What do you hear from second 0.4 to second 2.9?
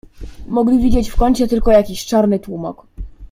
"Mogli widzieć w kącie tylko jakiś czarny tłumok."